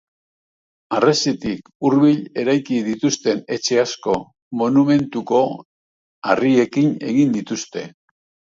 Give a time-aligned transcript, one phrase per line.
[0.99, 4.17] Harresitik hurbil eraiki dituzten etxe asko,
[4.63, 5.45] monumentuko
[6.33, 7.89] harriekin egin dituzte.